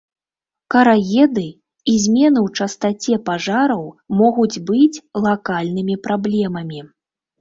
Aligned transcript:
Караеды 0.75 1.43
і 1.91 1.95
змены 2.05 2.39
ў 2.47 2.49
частаце 2.61 3.13
пажараў 3.29 3.83
могуць 4.23 4.61
быць 4.71 5.01
лакальнымі 5.27 5.95
праблемамі. 6.09 6.81